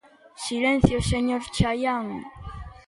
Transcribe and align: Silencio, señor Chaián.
Silencio, 0.45 0.97
señor 1.11 1.41
Chaián. 1.55 2.07